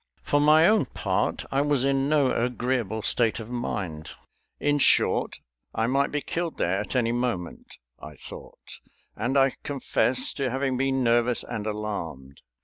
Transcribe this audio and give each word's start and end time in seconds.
For 0.23 0.39
my 0.41 0.67
own 0.67 0.85
part, 0.85 1.45
I 1.51 1.61
was 1.61 1.83
in 1.83 2.09
no 2.09 2.31
agreeable 2.31 3.03
state 3.03 3.39
of 3.39 3.51
mind. 3.51 4.09
In 4.59 4.79
short, 4.79 5.37
I 5.75 5.85
might 5.85 6.11
be 6.11 6.21
killed 6.21 6.57
there 6.57 6.79
at 6.79 6.95
any 6.95 7.11
moment, 7.11 7.77
I 7.99 8.15
thought, 8.15 8.79
and 9.15 9.37
I 9.37 9.53
confess 9.61 10.33
to 10.33 10.49
having 10.49 10.75
been 10.75 11.03
nervous 11.03 11.43
and 11.43 11.67
alarmed. 11.67 12.41